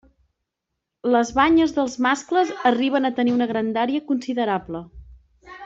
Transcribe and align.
Les 1.15 1.31
banyes 1.39 1.75
dels 1.75 1.97
mascles 2.07 2.55
arriben 2.71 3.07
a 3.07 3.13
tenir 3.21 3.37
una 3.37 3.49
grandària 3.55 4.05
considerable. 4.11 4.83